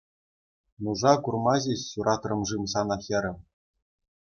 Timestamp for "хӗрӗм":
3.07-3.37